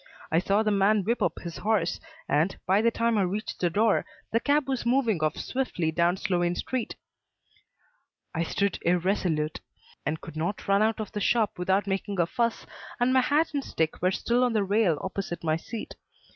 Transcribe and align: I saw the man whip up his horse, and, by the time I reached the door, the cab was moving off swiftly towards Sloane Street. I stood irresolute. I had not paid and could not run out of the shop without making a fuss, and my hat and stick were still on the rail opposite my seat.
I 0.31 0.39
saw 0.39 0.63
the 0.63 0.71
man 0.71 1.03
whip 1.03 1.21
up 1.21 1.37
his 1.43 1.57
horse, 1.57 1.99
and, 2.27 2.57
by 2.65 2.81
the 2.81 2.89
time 2.89 3.19
I 3.19 3.21
reached 3.21 3.59
the 3.59 3.69
door, 3.69 4.03
the 4.31 4.39
cab 4.39 4.67
was 4.67 4.83
moving 4.83 5.21
off 5.23 5.37
swiftly 5.37 5.91
towards 5.91 6.23
Sloane 6.23 6.55
Street. 6.55 6.95
I 8.33 8.41
stood 8.41 8.79
irresolute. 8.81 9.59
I 9.59 9.59
had 9.59 9.59
not 9.59 9.61
paid 9.61 10.01
and 10.09 10.21
could 10.21 10.35
not 10.35 10.67
run 10.67 10.81
out 10.81 10.99
of 10.99 11.11
the 11.11 11.21
shop 11.21 11.59
without 11.59 11.85
making 11.85 12.19
a 12.19 12.25
fuss, 12.25 12.65
and 12.99 13.13
my 13.13 13.21
hat 13.21 13.53
and 13.53 13.63
stick 13.63 14.01
were 14.01 14.09
still 14.09 14.43
on 14.43 14.53
the 14.53 14.63
rail 14.63 14.97
opposite 15.03 15.43
my 15.43 15.55
seat. 15.57 15.93